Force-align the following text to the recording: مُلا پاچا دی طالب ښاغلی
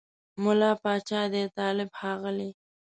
مُلا 0.43 0.71
پاچا 0.81 1.21
دی 1.31 1.43
طالب 1.57 1.89
ښاغلی 1.99 2.49